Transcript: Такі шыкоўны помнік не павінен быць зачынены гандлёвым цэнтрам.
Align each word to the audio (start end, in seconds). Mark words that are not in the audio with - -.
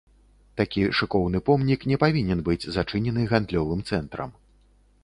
Такі 0.61 0.81
шыкоўны 0.99 1.41
помнік 1.49 1.85
не 1.91 2.01
павінен 2.05 2.43
быць 2.49 2.69
зачынены 2.79 3.31
гандлёвым 3.35 3.87
цэнтрам. 3.93 4.37